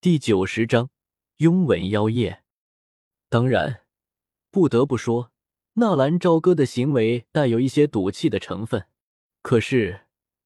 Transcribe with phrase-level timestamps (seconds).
[0.00, 0.90] 第九十章
[1.38, 2.44] 拥吻妖夜。
[3.28, 3.80] 当然，
[4.48, 5.32] 不得不说，
[5.72, 8.86] 纳兰朝歌的行为带有一些赌气的成分。
[9.42, 10.02] 可是，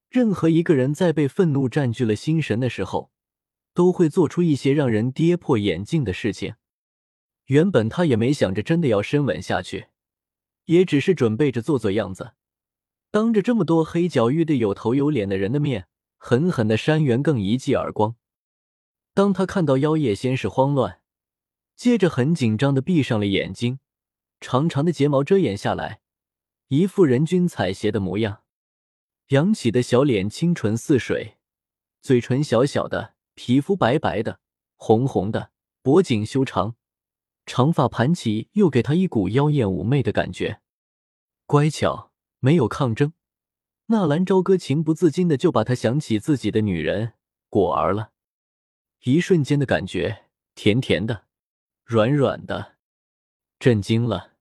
[0.09, 3.11] 任何一个人在被愤怒占据了心神的时候，
[3.75, 6.55] 都会做出一些让人跌破眼镜的事情。
[7.49, 9.89] 原本他也没想着真的要深吻下去，
[10.65, 12.33] 也只是准备着做做样子，
[13.11, 18.17] 当着这么多黑角域的有头有脸的人的面，狠狠的扇袁更一记耳光。
[19.15, 21.01] 当他看到妖夜，先是慌乱，
[21.77, 23.79] 接着很紧张的闭上了眼睛，
[24.41, 26.01] 长长的睫毛遮掩下来，
[26.69, 28.43] 一副人均采撷的模样，
[29.29, 31.37] 扬起的小脸清纯似水，
[32.01, 34.41] 嘴唇小小的，皮肤白白的，
[34.77, 35.51] 红红的，
[35.83, 36.77] 脖颈修长。
[37.45, 40.61] 长发盘起，又给他一股妖艳妩媚的感觉。
[41.45, 43.13] 乖巧，没有抗争。
[43.87, 47.15] 纳兰朝歌情不自禁的就把他想起自己的女人
[47.51, 48.13] 果儿了。
[49.05, 51.25] 一瞬间的感觉，甜甜的，
[51.85, 52.77] 软软的，
[53.59, 54.35] 震惊了。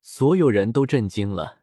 [0.00, 1.60] 所有人都震惊了。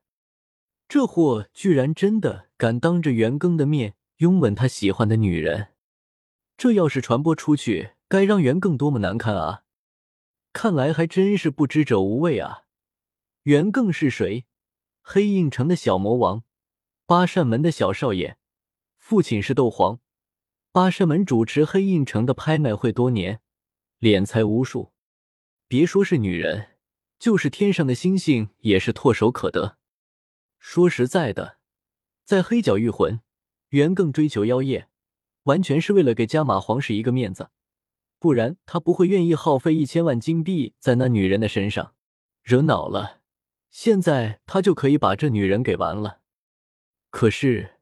[0.87, 5.69] 这货居然真的敢当着袁庚的面拥吻他喜欢的女人。
[6.57, 9.63] 这要是传播出去，该让袁庚多么难堪啊！
[10.53, 12.65] 看来还真是不知者无畏啊！
[13.43, 14.45] 袁更是谁？
[15.01, 16.43] 黑印城的小魔王，
[17.07, 18.37] 八扇门的小少爷，
[18.99, 19.99] 父亲是斗皇。
[20.73, 23.41] 八扇门主持黑印城的拍卖会多年，
[23.99, 24.93] 敛财无数。
[25.67, 26.77] 别说是女人，
[27.19, 29.77] 就是天上的星星也是唾手可得。
[30.59, 31.57] 说实在的，
[32.23, 33.19] 在黑角玉魂，
[33.69, 34.87] 元更追求妖夜，
[35.43, 37.49] 完全是为了给加玛皇室一个面子。
[38.17, 41.95] 不然他不会愿意耗费一千万金币在那女人的身上，
[42.43, 43.19] 惹恼了，
[43.71, 46.21] 现在他就可以把这女人给完了。
[47.09, 47.79] 可是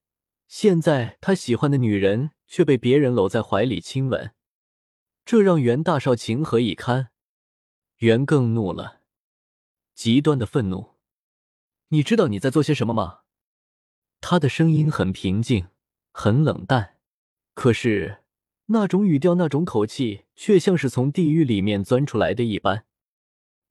[0.48, 4.34] 现在他喜欢的女人却被别人搂在怀里亲吻，
[5.24, 7.12] 这让袁大少情何以堪？
[8.00, 9.02] 袁更怒了，
[9.94, 10.96] 极端的愤怒。
[11.90, 13.20] 你知道你在做些什么吗？
[14.20, 15.68] 他的声音很平静，
[16.12, 16.98] 很冷淡，
[17.54, 18.24] 可是。
[18.72, 22.86] 那种语调，那种口气，却像是从地狱里面钻出来的一般。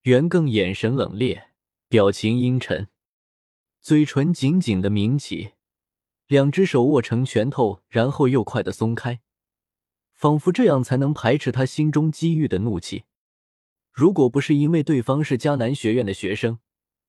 [0.03, 1.51] 袁更眼神冷冽，
[1.89, 2.89] 表情阴沉，
[3.81, 5.53] 嘴唇紧紧的抿起，
[6.29, 9.21] 两只手握成拳头，然后又快的松开，
[10.13, 13.05] 仿佛这样才能排斥他心中积郁的怒气。
[13.91, 16.59] 如果不是因为对方是迦南学院的学生，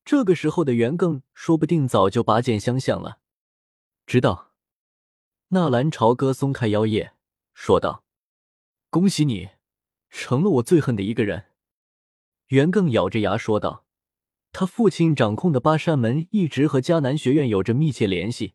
[0.05, 3.19] 这个时候的袁更说不定早就拔剑相向了。
[4.05, 4.53] 知道。
[5.49, 7.13] 纳兰朝歌松开妖叶。
[7.53, 8.05] 说道
[8.89, 9.49] ：“恭喜你，
[10.09, 11.47] 成了我最恨的一个人。”
[12.47, 13.83] 袁更咬着牙说道
[14.53, 18.53] ：“他父亲掌控的八扇门一直和迦南学院有着密切联系，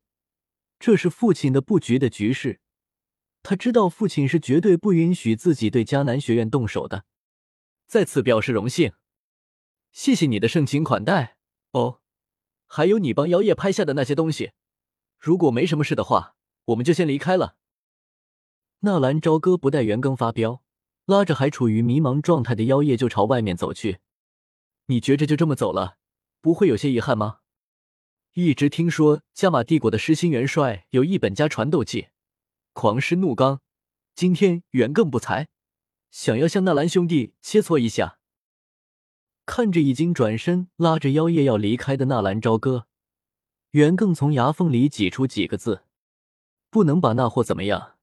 [0.85, 2.61] 这是父亲的布局的局势。
[3.43, 7.07] 他知道父亲是绝对不允许自己对迦南学院动手的。
[7.87, 8.93] 再次表示荣幸，
[9.93, 11.39] 谢谢你的盛情款待。
[11.71, 12.03] 哦，
[12.67, 14.53] 还有你帮妖夜拍下的那些东西，
[15.19, 16.37] 如果没什么事的话，
[16.67, 17.57] 我们就先离开了。”
[18.81, 20.63] 纳兰朝歌不待元庚发飙，
[21.07, 24.01] 拉着还处于迷茫状态的妖夜就朝外面走去。
[24.89, 25.97] 你觉着就这么走了，
[26.43, 27.39] 不会有些遗憾吗？
[28.35, 32.09] 一直听说加玛帝国的狮心元帅有一本家传斗技，
[32.73, 33.61] 狂狮怒刚。
[34.17, 35.47] 今天袁更不才，
[36.11, 38.19] 想要向纳兰兄弟切磋一下。
[39.47, 42.89] 看着已经转身拉着妖夜要离开的纳兰朝歌，
[43.71, 45.85] 袁更从牙缝里挤出几个字
[46.71, 47.95] ：“不能把那货怎么样。”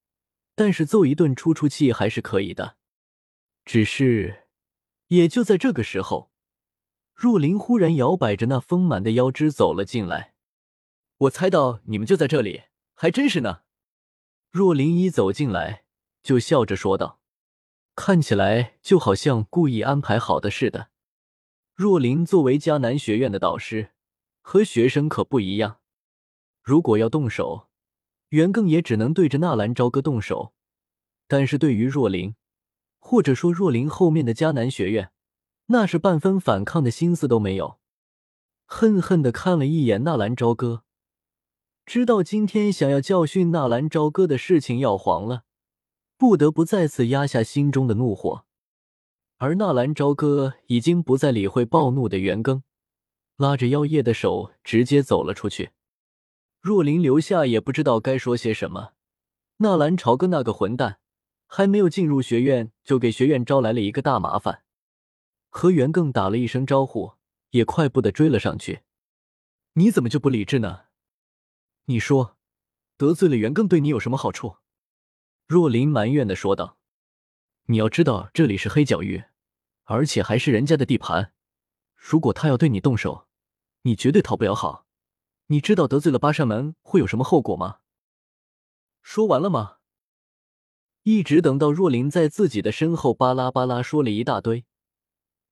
[0.55, 2.77] 但是揍一顿出出气还是可以的，
[3.65, 4.47] 只是，
[5.07, 6.30] 也就在这个时候，
[7.21, 10.33] 若琳忽然摇摆着那丰满的腰肢走了进来。
[11.19, 12.63] 我猜到你们就在这里，
[12.95, 13.59] 还真是呢。
[14.49, 15.83] 若琳一走进来，
[16.23, 17.19] 就笑着说道，
[17.93, 20.89] 看起来就好像故意安排好的似的。
[21.75, 23.91] 若琳作为迦南学院的导师，
[24.41, 25.77] 和学生可不一样，
[26.63, 27.67] 如果要动手。
[28.29, 30.55] 袁更也只能对着纳兰朝歌动手，
[31.27, 32.33] 但是对于若琳，
[32.97, 35.11] 或者说若琳后面的迦南学院，
[35.71, 37.79] 那是半分反抗的心思都没有。
[38.65, 40.83] 恨恨的看了一眼纳兰朝歌，
[41.85, 45.43] 知道今天想要教训纳兰朝歌的事情要黄了，
[46.17, 48.43] 不得不再次压下心中的怒火。
[49.37, 52.63] 而纳兰朝歌已经不再理会暴怒的袁庚，
[53.37, 55.71] 拉着妖夜的手直接走了出去。
[56.59, 58.91] 若琳留下也不知道该说些什么。
[59.57, 60.99] 纳兰朝歌那个混蛋，
[61.47, 64.63] 还没有进入学院就给学院招来了一个大麻烦。
[65.51, 67.13] 和袁更打了一声招呼，
[67.51, 68.81] 也快步的追了上去。
[69.73, 70.85] 你怎么就不理智呢？
[71.85, 72.37] 你说，
[72.97, 74.57] 得罪了袁更对你有什么好处？
[75.45, 76.77] 若琳埋怨的说道。
[77.65, 79.25] 你要知道，这里是黑角域，
[79.83, 81.33] 而且还是人家的地盘。
[81.95, 83.27] 如果他要对你动手，
[83.81, 84.87] 你绝对讨不了好。
[85.47, 87.79] 你知道得罪了八扇门会有什么后果吗？
[89.01, 89.79] 说完了吗？
[91.03, 94.65] 一直等到若琳在自己的身后巴拉巴拉说了一大堆，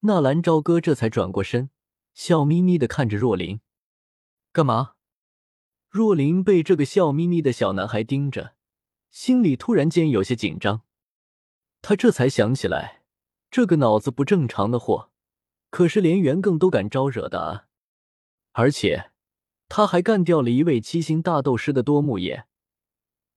[0.02, 1.68] 纳兰朝歌这才转过身，
[2.14, 3.60] 笑眯眯的看着若琳。
[4.50, 4.94] 干嘛？
[5.90, 8.54] 若琳被这个笑眯眯的小男孩盯着，
[9.10, 10.82] 心里突然间有些紧张。
[11.82, 13.02] 他这才想起来，
[13.50, 15.10] 这个脑子不正常的货，
[15.68, 17.66] 可是连袁更都敢招惹的啊！
[18.52, 19.10] 而且
[19.68, 22.46] 他还干掉了一位七星大斗师的多木野。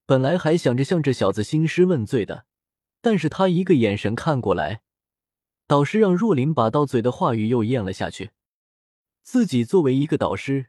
[0.05, 2.45] 本来还想着向这小子兴师问罪的，
[3.01, 4.81] 但是他一个眼神看过来，
[5.65, 8.31] 导师让若琳把到嘴的话语又咽了下去。
[9.21, 10.67] 自己作为一个导师，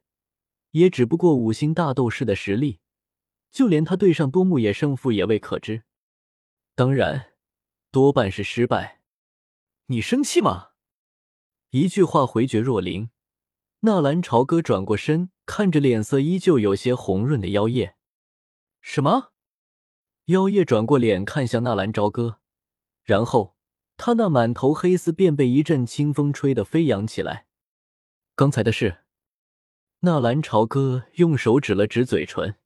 [0.70, 2.81] 也只不过五星大斗士的实力，
[3.50, 5.82] 就连他对上多木野胜负也未可知。
[6.75, 7.32] 当然，
[7.91, 9.00] 多半是失败。
[9.87, 10.70] 你生气吗？
[11.70, 13.11] 一句话回绝若琳。
[13.81, 17.96] 纳兰朝歌转过身，看着脸色依旧有些红润的妖夜。
[18.81, 19.32] 什么？
[20.26, 22.41] 妖夜转过脸看向纳兰朝歌，
[23.02, 23.54] 然后
[23.96, 27.46] 他那满头黑丝便被一阵清风吹得飞扬起来。
[28.37, 28.99] 刚才的事，
[30.00, 32.56] 纳兰朝歌用手指了指嘴唇。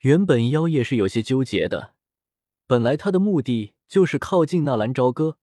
[0.00, 1.94] 原本妖夜是有些纠结的，
[2.66, 5.36] 本来他的目的就是靠近纳兰朝歌，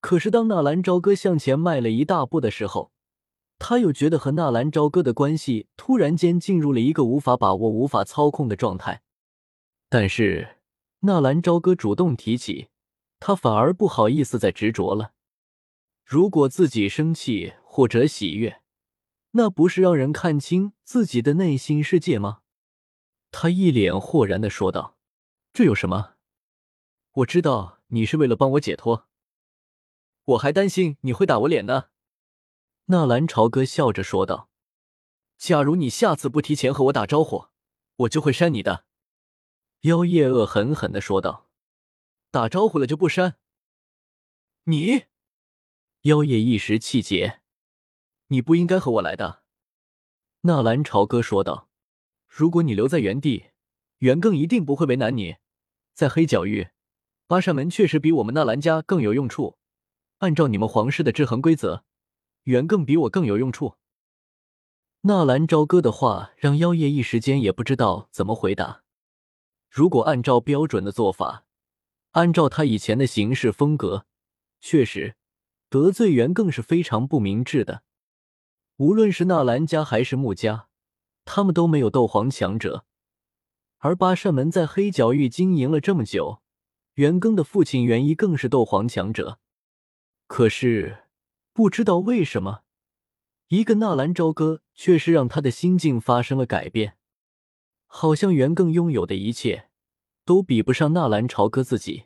[0.00, 2.92] 可是当纳兰朝歌向前迈了一大步的时候。
[3.58, 9.02] 他又觉得和纳兰朝歌的关系突然间进入了一个无法把握、无法操控的状态。
[9.90, 10.56] 但是
[11.00, 12.69] 纳兰朝歌主动提起，
[13.20, 15.12] 他反而不好意思再执着了。
[16.04, 18.62] 如果自己生气或者喜悦，
[19.32, 22.40] 那不是让人看清自己的内心世界吗？
[23.30, 24.96] 他一脸豁然的说道
[25.54, 26.14] ：“这有什么？
[27.12, 29.06] 我知道你是为了帮我解脱，
[30.24, 31.90] 我还担心你会打我脸呢。”
[32.86, 34.48] 纳兰朝歌笑着说道
[35.38, 37.46] ：“假如你下次不提前和我打招呼，
[37.96, 38.84] 我就会删你的。”
[39.82, 41.48] 妖夜恶狠狠的说道
[42.30, 43.36] ：“打招呼了就不删？”
[44.64, 45.04] 你，
[46.02, 47.40] 妖夜一时气结
[48.28, 49.42] ：“你不应该和我来的。”
[50.42, 51.68] 纳兰朝歌说道
[52.28, 53.46] ：“如果你留在原地，
[53.98, 55.36] 袁更一定不会为难你。
[55.94, 56.68] 在黑角域，
[57.26, 59.58] 八扇门确实比我们纳兰家更有用处。
[60.18, 61.84] 按照你们皇室的制衡规则。”
[62.44, 63.74] 远更比我更有用处。
[65.02, 68.82] 纳兰朝歌的话让妖夜一时间也不知道怎么回答。
[69.68, 71.44] 如果按照标准的做法，
[72.12, 74.06] 按照他以前的行事风格，
[74.60, 75.16] 确实
[75.68, 77.82] 得罪元更是非常不明智的。
[78.76, 80.68] 无论是纳兰家还是穆家，
[81.24, 82.84] 他们都没有斗皇强者，
[83.78, 86.42] 而八扇门在黑角域经营了这么久，
[86.94, 89.38] 元更的父亲元一更是斗皇强者。
[90.26, 91.04] 可是。
[91.52, 92.62] 不知道为什么，
[93.48, 96.96] 一个纳兰朝歌却是让他的心境发生了改变，
[97.86, 99.68] 好像元更拥有的一切
[100.30, 102.04] 都比不上纳兰朝歌自己。